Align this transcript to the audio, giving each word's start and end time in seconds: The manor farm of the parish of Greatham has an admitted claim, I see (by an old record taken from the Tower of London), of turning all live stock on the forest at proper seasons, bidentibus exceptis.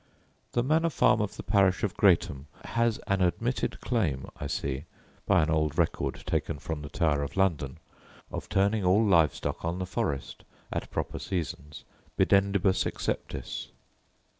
The 0.53 0.63
manor 0.63 0.89
farm 0.89 1.21
of 1.21 1.37
the 1.37 1.43
parish 1.43 1.83
of 1.83 1.95
Greatham 1.95 2.47
has 2.65 2.97
an 3.05 3.21
admitted 3.21 3.79
claim, 3.81 4.25
I 4.35 4.47
see 4.47 4.85
(by 5.27 5.43
an 5.43 5.51
old 5.51 5.77
record 5.77 6.23
taken 6.25 6.57
from 6.57 6.81
the 6.81 6.89
Tower 6.89 7.21
of 7.21 7.37
London), 7.37 7.77
of 8.31 8.49
turning 8.49 8.83
all 8.83 9.05
live 9.05 9.35
stock 9.35 9.63
on 9.63 9.77
the 9.77 9.85
forest 9.85 10.43
at 10.73 10.89
proper 10.89 11.19
seasons, 11.19 11.83
bidentibus 12.17 12.83
exceptis. 12.85 13.67